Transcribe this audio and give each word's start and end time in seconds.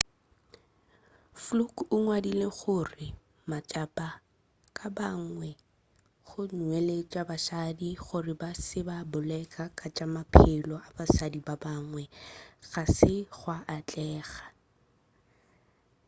fluke 1.43 1.81
o 1.93 1.95
ngwadile 2.03 2.47
gore 2.57 3.07
matshapa 3.49 4.07
ka 4.77 4.87
ba 4.89 4.93
bangwe 4.97 5.49
go 6.27 6.41
nweleletša 6.57 7.21
basadi 7.29 7.89
gore 8.03 8.33
ba 8.41 8.49
se 8.65 8.79
ke 8.81 8.87
ba 8.87 8.97
bolela 9.11 9.63
ka 9.79 9.87
tša 9.95 10.05
maphelo 10.15 10.75
a 10.85 10.89
basadi 10.97 11.39
ba 11.47 11.55
bangwe 11.63 12.03
ga 12.71 12.83
se 12.97 13.13
gwa 13.37 13.55
atlega 13.77 14.43